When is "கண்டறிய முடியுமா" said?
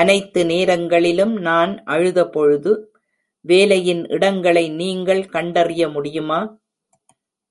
5.28-6.40